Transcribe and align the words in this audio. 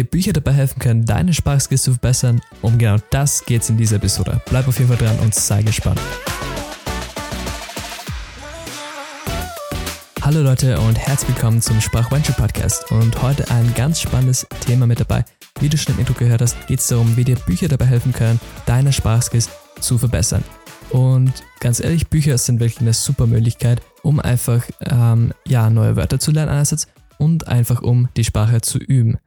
dir 0.00 0.04
Bücher 0.04 0.32
dabei 0.32 0.52
helfen 0.52 0.78
können, 0.78 1.04
deine 1.04 1.34
Sprachskills 1.34 1.82
zu 1.82 1.92
verbessern. 1.92 2.40
Um 2.62 2.78
genau 2.78 2.96
das 3.10 3.44
geht's 3.44 3.68
in 3.68 3.76
dieser 3.76 3.96
Episode. 3.96 4.40
Bleib 4.48 4.66
auf 4.66 4.78
jeden 4.78 4.88
Fall 4.88 4.96
dran 4.96 5.18
und 5.18 5.34
sei 5.34 5.62
gespannt. 5.62 6.00
Hallo 10.22 10.42
Leute 10.42 10.78
und 10.80 10.96
herzlich 10.96 11.36
willkommen 11.36 11.60
zum 11.60 11.80
Sprachventure 11.80 12.38
Podcast 12.38 12.90
und 12.92 13.20
heute 13.20 13.50
ein 13.50 13.72
ganz 13.74 14.00
spannendes 14.00 14.46
Thema 14.64 14.86
mit 14.86 15.00
dabei. 15.00 15.24
Wie 15.60 15.68
du 15.68 15.76
schon 15.76 15.94
im 15.94 16.00
Intro 16.00 16.14
gehört 16.14 16.40
hast, 16.40 16.66
geht 16.66 16.80
es 16.80 16.86
darum, 16.86 17.16
wie 17.16 17.24
dir 17.24 17.36
Bücher 17.36 17.68
dabei 17.68 17.86
helfen 17.86 18.12
können, 18.12 18.40
deine 18.64 18.92
Sprachskills 18.92 19.50
zu 19.80 19.98
verbessern. 19.98 20.44
Und 20.90 21.32
ganz 21.58 21.80
ehrlich, 21.80 22.08
Bücher 22.08 22.38
sind 22.38 22.60
wirklich 22.60 22.80
eine 22.80 22.94
super 22.94 23.26
Möglichkeit, 23.26 23.82
um 24.02 24.18
einfach 24.20 24.64
ähm, 24.80 25.32
ja, 25.46 25.68
neue 25.68 25.96
Wörter 25.96 26.18
zu 26.18 26.30
lernen 26.30 26.52
einerseits 26.52 26.86
und 27.18 27.48
einfach 27.48 27.82
um 27.82 28.08
die 28.16 28.24
Sprache 28.24 28.60
zu 28.60 28.78
üben. 28.78 29.18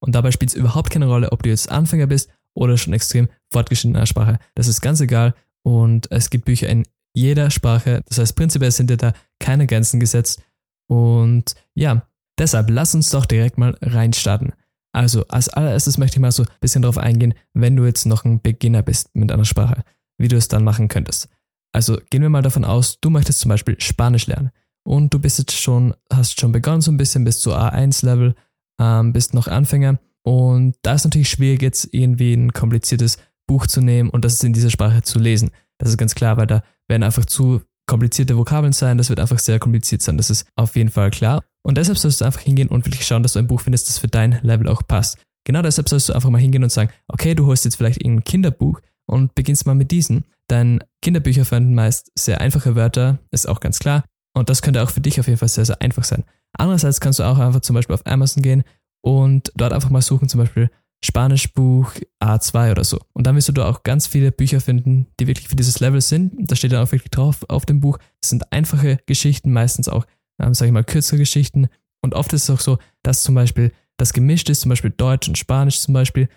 Und 0.00 0.14
dabei 0.14 0.30
spielt 0.30 0.50
es 0.50 0.56
überhaupt 0.56 0.90
keine 0.90 1.06
Rolle, 1.06 1.32
ob 1.32 1.42
du 1.42 1.50
jetzt 1.50 1.70
Anfänger 1.70 2.06
bist 2.06 2.30
oder 2.54 2.76
schon 2.76 2.92
extrem 2.92 3.28
fortgeschritten 3.52 3.92
in 3.92 3.96
einer 3.96 4.06
Sprache. 4.06 4.38
Das 4.54 4.66
ist 4.66 4.80
ganz 4.80 5.00
egal 5.00 5.34
und 5.62 6.10
es 6.10 6.30
gibt 6.30 6.46
Bücher 6.46 6.68
in 6.68 6.84
jeder 7.14 7.50
Sprache. 7.50 8.02
Das 8.08 8.18
heißt, 8.18 8.36
prinzipiell 8.36 8.70
sind 8.70 8.90
dir 8.90 8.96
da 8.96 9.12
keine 9.38 9.66
Grenzen 9.66 10.00
gesetzt 10.00 10.42
und 10.88 11.54
ja, 11.74 12.02
deshalb 12.38 12.70
lass 12.70 12.94
uns 12.94 13.10
doch 13.10 13.26
direkt 13.26 13.58
mal 13.58 13.76
reinstarten. 13.80 14.52
Also 14.92 15.24
als 15.28 15.48
allererstes 15.48 15.98
möchte 15.98 16.16
ich 16.16 16.20
mal 16.20 16.32
so 16.32 16.42
ein 16.42 16.48
bisschen 16.60 16.82
darauf 16.82 16.98
eingehen, 16.98 17.34
wenn 17.54 17.76
du 17.76 17.84
jetzt 17.84 18.06
noch 18.06 18.24
ein 18.24 18.40
Beginner 18.40 18.82
bist 18.82 19.14
mit 19.14 19.30
einer 19.30 19.44
Sprache, 19.44 19.84
wie 20.18 20.28
du 20.28 20.36
es 20.36 20.48
dann 20.48 20.64
machen 20.64 20.88
könntest. 20.88 21.28
Also 21.72 21.98
gehen 22.10 22.22
wir 22.22 22.28
mal 22.28 22.42
davon 22.42 22.64
aus, 22.64 22.98
du 23.00 23.10
möchtest 23.10 23.40
zum 23.40 23.50
Beispiel 23.50 23.80
Spanisch 23.80 24.26
lernen 24.26 24.50
und 24.82 25.14
du 25.14 25.20
bist 25.20 25.38
jetzt 25.38 25.52
schon, 25.52 25.94
hast 26.12 26.40
schon 26.40 26.50
begonnen 26.50 26.80
so 26.80 26.90
ein 26.90 26.96
bisschen 26.96 27.24
bis 27.24 27.40
zu 27.40 27.54
A1-Level, 27.54 28.34
ähm, 28.80 29.12
bist 29.12 29.34
noch 29.34 29.46
Anfänger 29.46 30.00
und 30.22 30.74
da 30.82 30.94
ist 30.94 31.04
natürlich 31.04 31.30
schwierig 31.30 31.62
jetzt 31.62 31.88
irgendwie 31.92 32.34
ein 32.34 32.52
kompliziertes 32.52 33.18
Buch 33.46 33.66
zu 33.66 33.80
nehmen 33.80 34.10
und 34.10 34.24
das 34.24 34.42
in 34.42 34.52
dieser 34.52 34.70
Sprache 34.70 35.02
zu 35.02 35.18
lesen. 35.18 35.50
Das 35.78 35.88
ist 35.88 35.98
ganz 35.98 36.14
klar, 36.14 36.36
weil 36.36 36.46
da 36.46 36.62
werden 36.88 37.02
einfach 37.02 37.24
zu 37.24 37.62
komplizierte 37.86 38.36
Vokabeln 38.36 38.72
sein, 38.72 38.98
das 38.98 39.08
wird 39.08 39.20
einfach 39.20 39.38
sehr 39.38 39.58
kompliziert 39.58 40.02
sein, 40.02 40.16
das 40.16 40.30
ist 40.30 40.46
auf 40.56 40.76
jeden 40.76 40.90
Fall 40.90 41.10
klar. 41.10 41.42
Und 41.62 41.76
deshalb 41.76 41.98
sollst 41.98 42.20
du 42.20 42.24
einfach 42.24 42.40
hingehen 42.40 42.68
und 42.68 42.86
wirklich 42.86 43.06
schauen, 43.06 43.22
dass 43.22 43.34
du 43.34 43.38
ein 43.38 43.46
Buch 43.46 43.60
findest, 43.60 43.88
das 43.88 43.98
für 43.98 44.08
dein 44.08 44.38
Level 44.42 44.68
auch 44.68 44.82
passt. 44.86 45.18
Genau 45.44 45.62
deshalb 45.62 45.88
sollst 45.88 46.08
du 46.08 46.12
einfach 46.12 46.30
mal 46.30 46.40
hingehen 46.40 46.62
und 46.62 46.70
sagen, 46.70 46.90
okay, 47.08 47.34
du 47.34 47.46
holst 47.46 47.64
jetzt 47.64 47.76
vielleicht 47.76 48.00
irgendein 48.00 48.24
Kinderbuch 48.24 48.80
und 49.06 49.34
beginnst 49.34 49.66
mal 49.66 49.74
mit 49.74 49.90
diesen. 49.90 50.24
Denn 50.48 50.82
Kinderbücher 51.02 51.44
verwenden 51.44 51.74
meist 51.74 52.12
sehr 52.14 52.40
einfache 52.40 52.76
Wörter, 52.76 53.18
ist 53.30 53.48
auch 53.48 53.60
ganz 53.60 53.78
klar. 53.78 54.04
Und 54.32 54.48
das 54.48 54.62
könnte 54.62 54.82
auch 54.82 54.90
für 54.90 55.00
dich 55.00 55.18
auf 55.18 55.26
jeden 55.26 55.38
Fall 55.38 55.48
sehr, 55.48 55.64
sehr 55.64 55.80
einfach 55.82 56.04
sein. 56.04 56.24
Andererseits 56.60 57.00
kannst 57.00 57.18
du 57.18 57.22
auch 57.22 57.38
einfach 57.38 57.60
zum 57.60 57.72
Beispiel 57.72 57.94
auf 57.94 58.06
Amazon 58.06 58.42
gehen 58.42 58.64
und 59.02 59.50
dort 59.56 59.72
einfach 59.72 59.88
mal 59.88 60.02
suchen, 60.02 60.28
zum 60.28 60.40
Beispiel 60.40 60.70
Spanischbuch 61.02 61.90
A2 62.22 62.72
oder 62.72 62.84
so. 62.84 63.00
Und 63.14 63.26
dann 63.26 63.34
wirst 63.34 63.48
du 63.56 63.62
auch 63.66 63.82
ganz 63.82 64.06
viele 64.06 64.30
Bücher 64.30 64.60
finden, 64.60 65.06
die 65.18 65.26
wirklich 65.26 65.48
für 65.48 65.56
dieses 65.56 65.80
Level 65.80 66.02
sind. 66.02 66.50
Da 66.50 66.54
steht 66.54 66.72
dann 66.72 66.84
auch 66.84 66.92
wirklich 66.92 67.10
drauf 67.10 67.46
auf 67.48 67.64
dem 67.64 67.80
Buch. 67.80 67.98
Es 68.22 68.28
sind 68.28 68.52
einfache 68.52 68.98
Geschichten, 69.06 69.54
meistens 69.54 69.88
auch, 69.88 70.04
ähm, 70.38 70.52
sage 70.52 70.68
ich 70.68 70.74
mal, 70.74 70.84
kürzere 70.84 71.16
Geschichten. 71.16 71.68
Und 72.02 72.14
oft 72.14 72.30
ist 72.34 72.42
es 72.42 72.50
auch 72.50 72.60
so, 72.60 72.76
dass 73.02 73.22
zum 73.22 73.34
Beispiel 73.34 73.72
das 73.96 74.12
gemischt 74.12 74.50
ist, 74.50 74.60
zum 74.60 74.68
Beispiel 74.68 74.90
Deutsch 74.90 75.28
und 75.28 75.38
Spanisch 75.38 75.80
zum 75.80 75.94
Beispiel. 75.94 76.28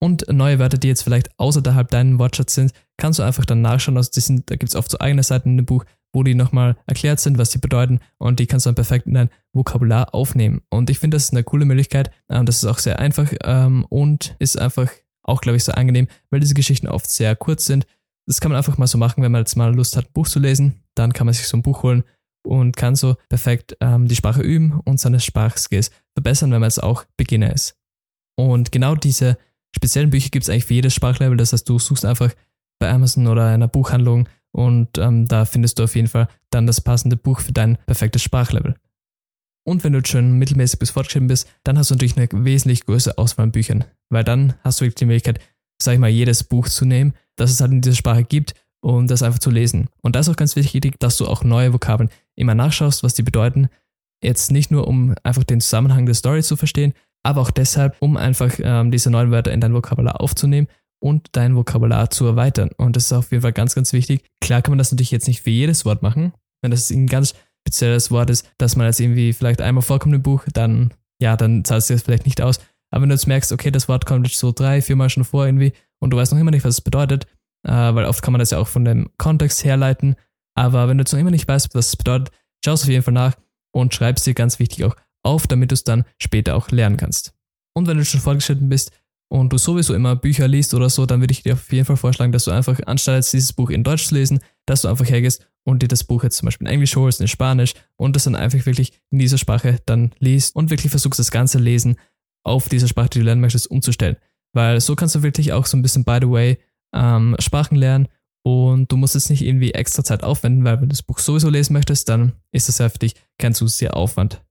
Und 0.00 0.32
neue 0.32 0.58
Wörter, 0.58 0.78
die 0.78 0.88
jetzt 0.88 1.02
vielleicht 1.02 1.28
außerhalb 1.38 1.90
deinen 1.90 2.18
Wortschatz 2.18 2.54
sind, 2.54 2.72
kannst 2.96 3.18
du 3.18 3.24
einfach 3.24 3.44
dann 3.44 3.62
nachschauen. 3.62 3.96
Also 3.96 4.10
die 4.14 4.20
sind, 4.20 4.50
da 4.50 4.56
gibt 4.56 4.70
es 4.70 4.76
oft 4.76 4.90
so 4.90 4.98
eigene 4.98 5.22
Seiten 5.22 5.50
in 5.50 5.56
dem 5.58 5.66
Buch, 5.66 5.84
wo 6.12 6.22
die 6.22 6.34
nochmal 6.34 6.76
erklärt 6.86 7.20
sind, 7.20 7.38
was 7.38 7.50
die 7.50 7.58
bedeuten 7.58 8.00
und 8.18 8.40
die 8.40 8.46
kannst 8.46 8.66
du 8.66 8.68
dann 8.68 8.74
perfekt 8.74 9.06
in 9.06 9.14
dein 9.14 9.30
Vokabular 9.52 10.14
aufnehmen. 10.14 10.62
Und 10.70 10.90
ich 10.90 10.98
finde, 10.98 11.16
das 11.16 11.24
ist 11.24 11.32
eine 11.32 11.44
coole 11.44 11.64
Möglichkeit. 11.64 12.10
Ähm, 12.30 12.46
das 12.46 12.56
ist 12.56 12.64
auch 12.64 12.78
sehr 12.78 12.98
einfach 12.98 13.32
ähm, 13.44 13.84
und 13.88 14.34
ist 14.38 14.58
einfach 14.58 14.90
auch, 15.22 15.40
glaube 15.40 15.56
ich, 15.56 15.64
sehr 15.64 15.76
angenehm, 15.76 16.08
weil 16.30 16.40
diese 16.40 16.54
Geschichten 16.54 16.88
oft 16.88 17.10
sehr 17.10 17.36
kurz 17.36 17.66
sind. 17.66 17.86
Das 18.26 18.40
kann 18.40 18.50
man 18.50 18.58
einfach 18.58 18.78
mal 18.78 18.86
so 18.86 18.98
machen, 18.98 19.22
wenn 19.22 19.32
man 19.32 19.42
jetzt 19.42 19.56
mal 19.56 19.74
Lust 19.74 19.96
hat, 19.96 20.06
ein 20.06 20.12
Buch 20.12 20.28
zu 20.28 20.38
lesen. 20.38 20.82
Dann 20.94 21.12
kann 21.12 21.26
man 21.26 21.34
sich 21.34 21.46
so 21.46 21.56
ein 21.56 21.62
Buch 21.62 21.82
holen 21.82 22.04
und 22.46 22.76
kann 22.76 22.96
so 22.96 23.16
perfekt 23.28 23.76
ähm, 23.80 24.08
die 24.08 24.16
Sprache 24.16 24.42
üben 24.42 24.80
und 24.84 25.00
seine 25.00 25.20
Sprachskills 25.20 25.90
verbessern, 26.14 26.50
wenn 26.50 26.60
man 26.60 26.68
jetzt 26.68 26.82
auch 26.82 27.04
Beginner 27.16 27.52
ist. 27.52 27.76
Und 28.36 28.72
genau 28.72 28.94
diese 28.94 29.36
speziellen 29.74 30.10
Bücher 30.10 30.30
gibt 30.30 30.44
es 30.44 30.50
eigentlich 30.50 30.64
für 30.64 30.74
jedes 30.74 30.94
Sprachlevel. 30.94 31.36
Das 31.36 31.52
heißt, 31.52 31.68
du 31.68 31.78
suchst 31.78 32.04
einfach 32.04 32.34
bei 32.78 32.90
Amazon 32.90 33.26
oder 33.26 33.46
einer 33.46 33.68
Buchhandlung 33.68 34.28
und 34.52 34.98
ähm, 34.98 35.26
da 35.26 35.44
findest 35.44 35.78
du 35.78 35.84
auf 35.84 35.94
jeden 35.94 36.08
Fall 36.08 36.28
dann 36.50 36.66
das 36.66 36.80
passende 36.80 37.16
Buch 37.16 37.40
für 37.40 37.52
dein 37.52 37.76
perfektes 37.86 38.22
Sprachlevel. 38.22 38.74
Und 39.66 39.84
wenn 39.84 39.92
du 39.92 40.00
schon 40.04 40.38
mittelmäßig 40.38 40.78
bis 40.78 40.90
fortgeschritten 40.90 41.28
bist, 41.28 41.46
dann 41.62 41.76
hast 41.76 41.90
du 41.90 41.94
natürlich 41.94 42.16
eine 42.16 42.28
wesentlich 42.44 42.86
größere 42.86 43.18
Auswahl 43.18 43.44
an 43.44 43.52
Büchern, 43.52 43.84
weil 44.08 44.24
dann 44.24 44.54
hast 44.64 44.80
du 44.80 44.84
wirklich 44.84 44.94
die 44.94 45.04
Möglichkeit, 45.04 45.40
sag 45.80 45.92
ich 45.92 45.98
mal, 45.98 46.08
jedes 46.08 46.42
Buch 46.42 46.68
zu 46.68 46.86
nehmen, 46.86 47.12
das 47.36 47.50
es 47.50 47.60
halt 47.60 47.72
in 47.72 47.82
dieser 47.82 47.96
Sprache 47.96 48.24
gibt 48.24 48.54
und 48.80 49.10
das 49.10 49.22
einfach 49.22 49.40
zu 49.40 49.50
lesen. 49.50 49.88
Und 50.00 50.16
da 50.16 50.20
ist 50.20 50.28
auch 50.28 50.36
ganz 50.36 50.56
wichtig, 50.56 50.98
dass 50.98 51.18
du 51.18 51.26
auch 51.26 51.44
neue 51.44 51.74
Vokabeln 51.74 52.08
immer 52.34 52.54
nachschaust, 52.54 53.02
was 53.02 53.14
die 53.14 53.22
bedeuten. 53.22 53.68
Jetzt 54.22 54.50
nicht 54.50 54.70
nur, 54.70 54.88
um 54.88 55.14
einfach 55.22 55.44
den 55.44 55.60
Zusammenhang 55.60 56.06
der 56.06 56.14
Story 56.14 56.42
zu 56.42 56.56
verstehen, 56.56 56.94
aber 57.28 57.42
auch 57.42 57.50
deshalb, 57.50 57.94
um 58.00 58.16
einfach 58.16 58.54
ähm, 58.58 58.90
diese 58.90 59.10
neuen 59.10 59.30
Wörter 59.30 59.52
in 59.52 59.60
dein 59.60 59.74
Vokabular 59.74 60.18
aufzunehmen 60.18 60.66
und 60.98 61.28
dein 61.32 61.56
Vokabular 61.56 62.08
zu 62.08 62.24
erweitern. 62.24 62.70
Und 62.78 62.96
das 62.96 63.04
ist 63.04 63.12
auf 63.12 63.30
jeden 63.30 63.42
Fall 63.42 63.52
ganz, 63.52 63.74
ganz 63.74 63.92
wichtig. 63.92 64.22
Klar 64.40 64.62
kann 64.62 64.72
man 64.72 64.78
das 64.78 64.90
natürlich 64.90 65.10
jetzt 65.10 65.28
nicht 65.28 65.42
für 65.42 65.50
jedes 65.50 65.84
Wort 65.84 66.00
machen. 66.00 66.32
Wenn 66.62 66.70
das 66.70 66.88
ein 66.88 67.06
ganz 67.06 67.34
spezielles 67.60 68.10
Wort 68.10 68.30
ist, 68.30 68.50
dass 68.56 68.76
man 68.76 68.86
jetzt 68.86 68.98
irgendwie 68.98 69.34
vielleicht 69.34 69.60
einmal 69.60 69.82
vorkommt 69.82 70.14
im 70.14 70.22
Buch, 70.22 70.46
dann, 70.54 70.94
ja, 71.20 71.36
dann 71.36 71.66
zahlt 71.66 71.82
es 71.82 71.88
dir 71.88 71.94
das 71.96 72.02
vielleicht 72.02 72.24
nicht 72.24 72.40
aus. 72.40 72.60
Aber 72.90 73.02
wenn 73.02 73.10
du 73.10 73.14
jetzt 73.14 73.26
merkst, 73.26 73.52
okay, 73.52 73.70
das 73.70 73.88
Wort 73.88 74.06
kommt 74.06 74.26
jetzt 74.26 74.38
so 74.38 74.50
drei, 74.50 74.80
viermal 74.80 75.10
schon 75.10 75.24
vor 75.24 75.44
irgendwie 75.44 75.74
und 76.00 76.10
du 76.10 76.16
weißt 76.16 76.32
noch 76.32 76.40
immer 76.40 76.50
nicht, 76.50 76.64
was 76.64 76.76
es 76.76 76.80
bedeutet, 76.80 77.26
äh, 77.64 77.72
weil 77.72 78.06
oft 78.06 78.22
kann 78.22 78.32
man 78.32 78.38
das 78.38 78.52
ja 78.52 78.58
auch 78.58 78.68
von 78.68 78.86
dem 78.86 79.10
Kontext 79.18 79.66
herleiten. 79.66 80.16
Aber 80.54 80.88
wenn 80.88 80.96
du 80.96 81.02
jetzt 81.02 81.12
noch 81.12 81.20
immer 81.20 81.30
nicht 81.30 81.46
weißt, 81.46 81.74
was 81.74 81.88
es 81.88 81.96
bedeutet, 81.96 82.30
schau 82.64 82.72
es 82.72 82.84
auf 82.84 82.88
jeden 82.88 83.02
Fall 83.02 83.12
nach 83.12 83.36
und 83.70 83.92
schreib 83.92 84.16
es 84.16 84.24
dir 84.24 84.32
ganz 84.32 84.58
wichtig 84.58 84.86
auch 84.86 84.96
auf, 85.28 85.46
damit 85.46 85.70
du 85.70 85.74
es 85.74 85.84
dann 85.84 86.04
später 86.18 86.56
auch 86.56 86.70
lernen 86.70 86.96
kannst. 86.96 87.34
Und 87.74 87.86
wenn 87.86 87.96
du 87.96 88.04
schon 88.04 88.20
fortgeschritten 88.20 88.68
bist, 88.68 88.90
und 89.28 89.52
du 89.52 89.58
sowieso 89.58 89.94
immer 89.94 90.16
Bücher 90.16 90.48
liest 90.48 90.74
oder 90.74 90.88
so, 90.88 91.04
dann 91.06 91.20
würde 91.20 91.32
ich 91.32 91.42
dir 91.42 91.52
auf 91.52 91.70
jeden 91.72 91.84
Fall 91.84 91.96
vorschlagen, 91.96 92.32
dass 92.32 92.44
du 92.44 92.50
einfach, 92.50 92.80
anstatt 92.86 93.30
dieses 93.32 93.52
Buch 93.52 93.70
in 93.70 93.84
Deutsch 93.84 94.06
zu 94.06 94.14
lesen, 94.14 94.40
dass 94.66 94.82
du 94.82 94.88
einfach 94.88 95.06
hergehst 95.06 95.46
und 95.64 95.82
dir 95.82 95.88
das 95.88 96.04
Buch 96.04 96.24
jetzt 96.24 96.38
zum 96.38 96.46
Beispiel 96.46 96.66
in 96.66 96.72
Englisch 96.72 96.96
holst, 96.96 97.20
in 97.20 97.28
Spanisch 97.28 97.74
und 97.96 98.16
das 98.16 98.24
dann 98.24 98.34
einfach 98.34 98.64
wirklich 98.64 98.92
in 99.10 99.18
dieser 99.18 99.38
Sprache 99.38 99.78
dann 99.84 100.12
liest 100.18 100.56
und 100.56 100.70
wirklich 100.70 100.90
versuchst, 100.90 101.18
das 101.18 101.30
ganze 101.30 101.58
Lesen 101.58 101.96
auf 102.42 102.68
diese 102.68 102.88
Sprache, 102.88 103.10
die 103.10 103.18
du 103.18 103.26
lernen 103.26 103.42
möchtest, 103.42 103.70
umzustellen. 103.70 104.16
Weil 104.54 104.80
so 104.80 104.96
kannst 104.96 105.14
du 105.14 105.22
wirklich 105.22 105.52
auch 105.52 105.66
so 105.66 105.76
ein 105.76 105.82
bisschen, 105.82 106.04
by 106.04 106.18
the 106.22 106.30
way, 106.30 106.58
ähm, 106.94 107.36
Sprachen 107.38 107.76
lernen 107.76 108.08
und 108.44 108.90
du 108.90 108.96
musst 108.96 109.14
jetzt 109.14 109.28
nicht 109.28 109.42
irgendwie 109.42 109.72
extra 109.74 110.02
Zeit 110.02 110.22
aufwenden, 110.22 110.64
weil 110.64 110.76
wenn 110.76 110.88
du 110.88 110.94
das 110.94 111.02
Buch 111.02 111.18
sowieso 111.18 111.50
lesen 111.50 111.74
möchtest, 111.74 112.08
dann 112.08 112.32
ist 112.50 112.68
das 112.68 112.78
ja 112.78 112.88
für 112.88 112.98
dich 112.98 113.14
kein 113.36 113.52
zusätzlicher 113.52 113.94
Aufwand. 113.94 114.42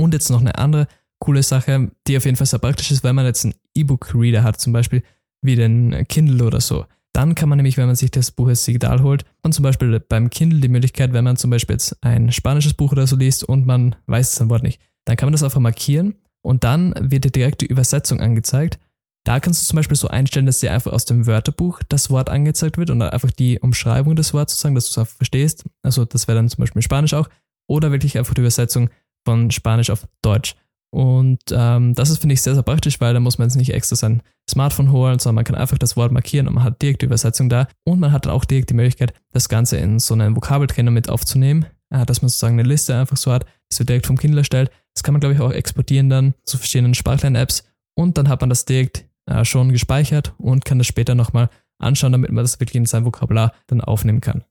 Und 0.00 0.14
jetzt 0.14 0.30
noch 0.30 0.40
eine 0.40 0.56
andere 0.56 0.86
coole 1.18 1.42
Sache, 1.42 1.90
die 2.06 2.16
auf 2.16 2.24
jeden 2.24 2.36
Fall 2.36 2.46
sehr 2.46 2.58
praktisch 2.58 2.90
ist, 2.90 3.04
wenn 3.04 3.14
man 3.14 3.26
jetzt 3.26 3.44
einen 3.44 3.54
E-Book-Reader 3.74 4.42
hat, 4.42 4.58
zum 4.58 4.72
Beispiel 4.72 5.02
wie 5.42 5.56
den 5.56 6.06
Kindle 6.08 6.46
oder 6.46 6.60
so. 6.60 6.86
Dann 7.12 7.34
kann 7.34 7.50
man 7.50 7.58
nämlich, 7.58 7.76
wenn 7.76 7.86
man 7.86 7.96
sich 7.96 8.10
das 8.10 8.30
Buch 8.30 8.48
als 8.48 8.64
digital 8.64 9.02
holt, 9.02 9.24
und 9.42 9.52
zum 9.52 9.62
Beispiel 9.62 10.00
beim 10.00 10.30
Kindle 10.30 10.60
die 10.60 10.68
Möglichkeit, 10.68 11.12
wenn 11.12 11.24
man 11.24 11.36
zum 11.36 11.50
Beispiel 11.50 11.74
jetzt 11.74 12.02
ein 12.02 12.32
spanisches 12.32 12.72
Buch 12.72 12.92
oder 12.92 13.06
so 13.06 13.16
liest 13.16 13.44
und 13.44 13.66
man 13.66 13.94
weiß 14.06 14.40
ein 14.40 14.48
Wort 14.48 14.62
nicht, 14.62 14.80
dann 15.04 15.16
kann 15.16 15.26
man 15.26 15.32
das 15.32 15.42
einfach 15.42 15.60
markieren 15.60 16.14
und 16.40 16.64
dann 16.64 16.94
wird 16.98 17.24
dir 17.24 17.30
direkt 17.30 17.60
die 17.60 17.66
Übersetzung 17.66 18.20
angezeigt. 18.20 18.78
Da 19.24 19.38
kannst 19.38 19.60
du 19.60 19.66
zum 19.66 19.76
Beispiel 19.76 19.98
so 19.98 20.08
einstellen, 20.08 20.46
dass 20.46 20.60
dir 20.60 20.72
einfach 20.72 20.92
aus 20.92 21.04
dem 21.04 21.26
Wörterbuch 21.26 21.80
das 21.90 22.08
Wort 22.08 22.30
angezeigt 22.30 22.78
wird 22.78 22.88
und 22.88 23.02
einfach 23.02 23.32
die 23.32 23.58
Umschreibung 23.58 24.16
des 24.16 24.32
Wortes 24.32 24.54
sozusagen, 24.54 24.76
dass 24.76 24.86
du 24.86 24.90
es 24.92 24.98
einfach 24.98 25.16
verstehst. 25.16 25.64
Also 25.82 26.06
das 26.06 26.26
wäre 26.26 26.36
dann 26.36 26.48
zum 26.48 26.62
Beispiel 26.62 26.80
Spanisch 26.80 27.12
auch. 27.12 27.28
Oder 27.66 27.92
wirklich 27.92 28.18
einfach 28.18 28.34
die 28.34 28.40
Übersetzung 28.40 28.88
von 29.30 29.50
Spanisch 29.50 29.90
auf 29.90 30.08
Deutsch. 30.22 30.56
Und 30.92 31.40
ähm, 31.52 31.94
das 31.94 32.10
ist, 32.10 32.18
finde 32.18 32.32
ich, 32.32 32.42
sehr, 32.42 32.54
sehr 32.54 32.64
praktisch, 32.64 33.00
weil 33.00 33.14
da 33.14 33.20
muss 33.20 33.38
man 33.38 33.46
jetzt 33.46 33.54
nicht 33.54 33.72
extra 33.72 33.94
sein 33.94 34.22
Smartphone 34.48 34.90
holen, 34.90 35.20
sondern 35.20 35.36
man 35.36 35.44
kann 35.44 35.54
einfach 35.54 35.78
das 35.78 35.96
Wort 35.96 36.10
markieren 36.10 36.48
und 36.48 36.54
man 36.54 36.64
hat 36.64 36.82
direkt 36.82 37.02
die 37.02 37.06
Übersetzung 37.06 37.48
da. 37.48 37.68
Und 37.84 38.00
man 38.00 38.10
hat 38.10 38.26
dann 38.26 38.32
auch 38.32 38.44
direkt 38.44 38.70
die 38.70 38.74
Möglichkeit, 38.74 39.14
das 39.32 39.48
Ganze 39.48 39.76
in 39.76 40.00
so 40.00 40.14
einen 40.14 40.34
Vokabeltrainer 40.34 40.90
mit 40.90 41.08
aufzunehmen, 41.08 41.66
äh, 41.90 42.04
dass 42.04 42.22
man 42.22 42.28
sozusagen 42.28 42.58
eine 42.58 42.68
Liste 42.68 42.96
einfach 42.96 43.16
so 43.16 43.30
hat, 43.30 43.46
das 43.68 43.78
wird 43.78 43.88
direkt 43.88 44.06
vom 44.08 44.18
Kindle 44.18 44.40
erstellt. 44.40 44.72
Das 44.94 45.04
kann 45.04 45.14
man, 45.14 45.20
glaube 45.20 45.34
ich, 45.36 45.40
auch 45.40 45.52
exportieren 45.52 46.10
dann 46.10 46.34
zu 46.44 46.58
verschiedenen 46.58 46.94
Sprachlern-Apps 46.94 47.62
und 47.94 48.18
dann 48.18 48.28
hat 48.28 48.40
man 48.40 48.50
das 48.50 48.64
direkt 48.64 49.04
äh, 49.26 49.44
schon 49.44 49.70
gespeichert 49.70 50.34
und 50.38 50.64
kann 50.64 50.78
das 50.78 50.88
später 50.88 51.14
nochmal 51.14 51.50
anschauen, 51.78 52.10
damit 52.10 52.32
man 52.32 52.42
das 52.42 52.58
wirklich 52.58 52.74
in 52.74 52.86
sein 52.86 53.04
Vokabular 53.04 53.52
dann 53.68 53.80
aufnehmen 53.80 54.20
kann. 54.20 54.42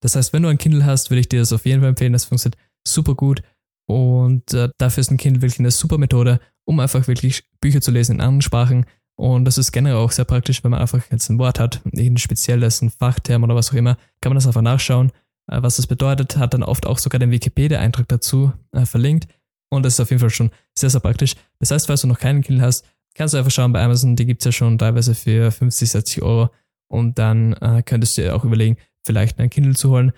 Das 0.00 0.16
heißt, 0.16 0.32
wenn 0.32 0.42
du 0.42 0.48
ein 0.48 0.58
Kindle 0.58 0.84
hast, 0.84 1.10
würde 1.10 1.20
ich 1.20 1.28
dir 1.28 1.38
das 1.38 1.52
auf 1.52 1.66
jeden 1.66 1.82
Fall 1.82 1.90
empfehlen. 1.90 2.12
Das 2.12 2.24
funktioniert 2.24 2.58
super 2.86 3.14
gut. 3.14 3.42
Und 3.86 4.54
äh, 4.54 4.70
dafür 4.78 5.00
ist 5.00 5.10
ein 5.10 5.18
Kind 5.18 5.42
wirklich 5.42 5.58
eine 5.58 5.70
super 5.70 5.98
Methode, 5.98 6.40
um 6.64 6.80
einfach 6.80 7.06
wirklich 7.06 7.44
Bücher 7.60 7.80
zu 7.80 7.90
lesen 7.90 8.16
in 8.16 8.20
anderen 8.20 8.42
Sprachen. 8.42 8.86
Und 9.16 9.44
das 9.44 9.58
ist 9.58 9.72
generell 9.72 9.96
auch 9.96 10.10
sehr 10.10 10.24
praktisch, 10.24 10.64
wenn 10.64 10.72
man 10.72 10.80
einfach 10.80 11.02
jetzt 11.10 11.28
ein 11.28 11.38
Wort 11.38 11.60
hat, 11.60 11.80
irgendein 11.84 12.18
spezielles, 12.18 12.82
ein 12.82 12.90
Fachterm 12.90 13.44
oder 13.44 13.54
was 13.54 13.70
auch 13.70 13.74
immer, 13.74 13.96
kann 14.20 14.30
man 14.30 14.36
das 14.36 14.46
einfach 14.46 14.62
nachschauen, 14.62 15.12
äh, 15.48 15.62
was 15.62 15.76
das 15.76 15.86
bedeutet, 15.86 16.36
hat 16.36 16.54
dann 16.54 16.62
oft 16.62 16.86
auch 16.86 16.98
sogar 16.98 17.18
den 17.18 17.30
Wikipedia-Eintrag 17.30 18.08
dazu 18.08 18.52
äh, 18.72 18.86
verlinkt. 18.86 19.28
Und 19.70 19.84
das 19.84 19.94
ist 19.94 20.00
auf 20.00 20.10
jeden 20.10 20.20
Fall 20.20 20.30
schon 20.30 20.50
sehr, 20.76 20.90
sehr 20.90 21.00
praktisch. 21.00 21.34
Das 21.58 21.70
heißt, 21.70 21.86
falls 21.86 22.00
du 22.02 22.06
noch 22.06 22.18
keinen 22.18 22.42
Kindle 22.42 22.64
hast, 22.64 22.84
kannst 23.14 23.34
du 23.34 23.38
einfach 23.38 23.50
schauen 23.50 23.72
bei 23.72 23.82
Amazon, 23.82 24.16
die 24.16 24.26
gibt 24.26 24.42
es 24.42 24.46
ja 24.46 24.52
schon 24.52 24.78
teilweise 24.78 25.14
für 25.14 25.50
50, 25.50 25.90
60 25.90 26.22
Euro 26.22 26.50
und 26.88 27.18
dann 27.18 27.54
äh, 27.54 27.82
könntest 27.84 28.16
du 28.16 28.22
dir 28.22 28.34
auch 28.34 28.44
überlegen, 28.44 28.76
vielleicht 29.04 29.38
ein 29.38 29.50
Kindle 29.50 29.74
zu 29.74 29.90
holen 29.90 30.12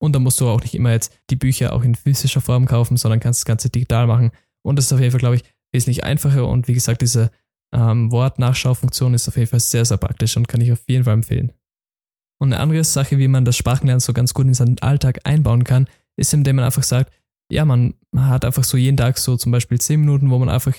und 0.00 0.14
dann 0.14 0.22
musst 0.22 0.40
du 0.40 0.48
auch 0.48 0.62
nicht 0.62 0.74
immer 0.74 0.92
jetzt 0.92 1.12
die 1.30 1.36
Bücher 1.36 1.72
auch 1.72 1.84
in 1.84 1.94
physischer 1.94 2.40
Form 2.40 2.66
kaufen, 2.66 2.96
sondern 2.96 3.20
kannst 3.20 3.40
das 3.40 3.44
Ganze 3.44 3.70
digital 3.70 4.06
machen 4.06 4.30
und 4.62 4.76
das 4.76 4.86
ist 4.86 4.92
auf 4.92 5.00
jeden 5.00 5.12
Fall, 5.12 5.20
glaube 5.20 5.36
ich, 5.36 5.44
wesentlich 5.72 6.04
einfacher 6.04 6.48
und 6.48 6.68
wie 6.68 6.74
gesagt, 6.74 7.02
diese 7.02 7.30
ähm, 7.72 8.10
Wortnachschaufunktion 8.10 9.14
ist 9.14 9.28
auf 9.28 9.36
jeden 9.36 9.48
Fall 9.48 9.60
sehr, 9.60 9.84
sehr 9.84 9.98
praktisch 9.98 10.36
und 10.36 10.48
kann 10.48 10.60
ich 10.60 10.72
auf 10.72 10.82
jeden 10.88 11.04
Fall 11.04 11.14
empfehlen. 11.14 11.52
Und 12.40 12.52
eine 12.52 12.62
andere 12.62 12.84
Sache, 12.84 13.18
wie 13.18 13.28
man 13.28 13.44
das 13.44 13.56
Sprachenlernen 13.56 14.00
so 14.00 14.12
ganz 14.12 14.34
gut 14.34 14.46
in 14.46 14.54
seinen 14.54 14.78
Alltag 14.80 15.20
einbauen 15.24 15.62
kann, 15.64 15.86
ist, 16.16 16.32
indem 16.32 16.56
man 16.56 16.64
einfach 16.64 16.82
sagt, 16.82 17.12
ja, 17.50 17.64
man 17.64 17.94
hat 18.16 18.44
einfach 18.44 18.64
so 18.64 18.76
jeden 18.76 18.96
Tag 18.96 19.18
so 19.18 19.36
zum 19.36 19.52
Beispiel 19.52 19.80
10 19.80 20.00
Minuten, 20.00 20.30
wo 20.30 20.38
man 20.38 20.48
einfach 20.48 20.74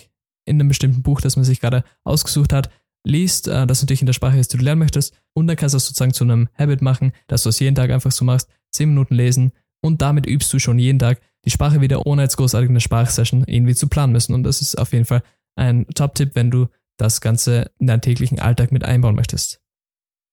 in 0.45 0.55
einem 0.55 0.69
bestimmten 0.69 1.03
Buch, 1.03 1.21
das 1.21 1.35
man 1.35 1.45
sich 1.45 1.59
gerade 1.61 1.83
ausgesucht 2.03 2.51
hat, 2.51 2.69
liest, 3.05 3.47
äh, 3.47 3.67
das 3.67 3.81
natürlich 3.81 4.01
in 4.01 4.07
der 4.07 4.13
Sprache 4.13 4.39
ist, 4.39 4.53
die 4.53 4.57
du 4.57 4.63
lernen 4.63 4.79
möchtest. 4.79 5.13
Und 5.33 5.47
dann 5.47 5.55
kannst 5.55 5.73
du 5.73 5.77
das 5.77 5.85
sozusagen 5.85 6.13
zu 6.13 6.23
einem 6.23 6.49
Habit 6.57 6.81
machen, 6.81 7.11
dass 7.27 7.43
du 7.43 7.49
es 7.49 7.59
jeden 7.59 7.75
Tag 7.75 7.91
einfach 7.91 8.11
so 8.11 8.25
machst, 8.25 8.49
10 8.71 8.89
Minuten 8.89 9.15
lesen 9.15 9.51
und 9.81 10.01
damit 10.01 10.25
übst 10.27 10.51
du 10.53 10.59
schon 10.59 10.79
jeden 10.79 10.99
Tag 10.99 11.19
die 11.45 11.49
Sprache 11.49 11.81
wieder, 11.81 12.05
ohne 12.05 12.21
jetzt 12.21 12.37
großartig 12.37 12.69
eine 12.69 12.81
Sprachsession 12.81 13.43
irgendwie 13.45 13.75
zu 13.75 13.87
planen 13.87 14.13
müssen. 14.13 14.33
Und 14.33 14.43
das 14.43 14.61
ist 14.61 14.77
auf 14.77 14.93
jeden 14.93 15.05
Fall 15.05 15.23
ein 15.55 15.87
Top-Tipp, 15.95 16.31
wenn 16.33 16.51
du 16.51 16.67
das 16.97 17.19
Ganze 17.19 17.71
in 17.79 17.87
deinen 17.87 18.01
täglichen 18.01 18.39
Alltag 18.39 18.71
mit 18.71 18.83
einbauen 18.83 19.15
möchtest. 19.15 19.59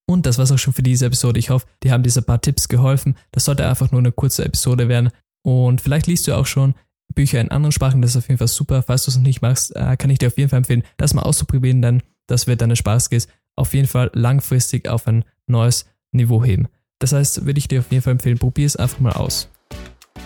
Und 0.07 0.27
das 0.27 0.39
war's 0.39 0.53
auch 0.53 0.59
schon 0.59 0.75
für 0.75 0.83
diese 0.83 1.07
Episode. 1.07 1.39
Ich 1.39 1.51
hoffe, 1.51 1.67
dir 1.83 1.93
haben 1.93 2.03
diese 2.03 2.23
paar 2.23 2.41
Tipps 2.41 2.69
geholfen. 2.69 3.17
Das 3.31 3.45
sollte 3.45 3.67
einfach 3.67 3.91
nur 3.91 4.01
eine 4.01 4.13
kurze 4.13 4.45
Episode 4.45 4.89
werden. 4.89 5.11
Und 5.43 5.81
vielleicht 5.81 6.07
liest 6.07 6.27
du 6.27 6.37
auch 6.37 6.47
schon 6.47 6.75
Bücher 7.15 7.41
in 7.41 7.51
anderen 7.51 7.73
Sprachen. 7.73 8.03
Das 8.03 8.13
ist 8.13 8.17
auf 8.17 8.29
jeden 8.29 8.39
Fall 8.39 8.49
super. 8.49 8.83
Falls 8.83 9.05
du 9.05 9.11
es 9.11 9.17
noch 9.17 9.25
nicht 9.25 9.43
machst, 9.43 9.75
äh, 9.77 9.97
kann 9.97 10.11
ich 10.11 10.19
dir 10.19 10.29
auf 10.29 10.39
jeden 10.39 10.51
Fall 10.51 10.59
empfehlen, 10.59 10.83
das 10.97 11.15
mal 11.15 11.23
auszuprobieren, 11.23 11.83
denn 11.83 12.03
das 12.27 12.47
wird 12.47 12.61
deine 12.61 12.77
Sprachskills 12.77 13.29
auf 13.57 13.75
jeden 13.75 13.89
Fall 13.89 14.11
langfristig 14.15 14.89
auf 14.89 15.07
ein 15.07 15.25
neues 15.47 15.87
Niveau 16.13 16.45
heben. 16.45 16.69
Das 16.99 17.13
heißt, 17.13 17.45
würde 17.47 17.59
ich 17.59 17.69
dir 17.69 17.81
auf 17.81 17.91
jeden 17.91 18.03
Fall 18.03 18.13
empfehlen, 18.13 18.39
probier 18.39 18.67
es 18.67 18.77
einfach 18.77 19.01
mal 19.01 19.13
aus. 19.13 19.49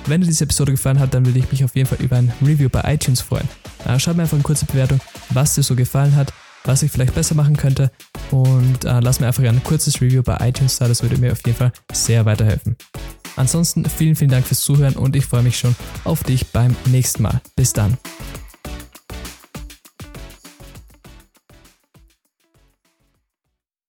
Wenn 0.07 0.21
dir 0.21 0.27
diese 0.27 0.45
Episode 0.45 0.73
gefallen 0.73 0.99
hat, 0.99 1.15
dann 1.15 1.27
würde 1.27 1.39
ich 1.39 1.51
mich 1.51 1.65
auf 1.65 1.77
jeden 1.77 1.89
Fall 1.89 1.99
über 2.01 2.17
ein 2.17 2.33
Review 2.43 2.69
bei 2.69 2.83
iTunes 2.93 3.21
freuen. 3.21 3.49
Äh, 3.87 3.99
schreib 3.99 4.17
mir 4.17 4.23
einfach 4.23 4.37
eine 4.37 4.43
kurze 4.43 4.67
Bewertung, 4.67 5.01
was 5.31 5.55
dir 5.55 5.63
so 5.63 5.77
gefallen 5.77 6.17
hat, 6.17 6.33
was 6.65 6.83
ich 6.83 6.91
vielleicht 6.91 7.15
besser 7.15 7.35
machen 7.35 7.57
könnte 7.57 7.91
und 8.31 8.85
äh, 8.85 9.01
lass 9.01 9.21
mir 9.21 9.27
einfach 9.27 9.45
ein 9.45 9.63
kurzes 9.63 10.01
Review 10.01 10.23
bei 10.23 10.37
iTunes 10.49 10.79
da, 10.79 10.89
das 10.89 11.03
würde 11.03 11.19
mir 11.19 11.33
auf 11.33 11.45
jeden 11.45 11.59
Fall 11.59 11.73
sehr 11.93 12.25
weiterhelfen. 12.25 12.77
Ansonsten 13.37 13.85
vielen, 13.85 14.17
vielen 14.17 14.31
Dank 14.31 14.47
fürs 14.47 14.63
Zuhören 14.63 14.95
und 14.95 15.17
ich 15.17 15.27
freue 15.27 15.43
mich 15.43 15.59
schon 15.59 15.75
auf 16.05 16.23
dich 16.23 16.49
beim 16.49 16.77
nächsten 16.87 17.23
Mal. 17.23 17.41
Bis 17.57 17.73
dann. 17.73 17.97